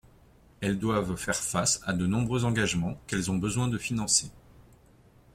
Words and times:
Elles 0.61 0.79
doivent 0.79 1.15
faire 1.15 1.35
face 1.35 1.79
à 1.85 1.93
de 1.93 2.07
nombreux 2.07 2.43
engagements, 2.43 2.97
qu’elles 3.05 3.29
ont 3.29 3.37
besoin 3.37 3.67
de 3.67 3.77
financer. 3.77 4.31